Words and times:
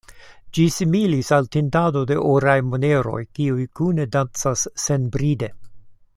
Ĝi 0.57 0.63
similis 0.75 1.29
al 1.37 1.49
tintado 1.55 2.01
de 2.13 2.17
oraj 2.31 2.57
moneroj, 2.71 3.21
kiuj 3.41 3.67
kune 3.81 4.09
dancas 4.17 4.65
senbride. 4.87 5.55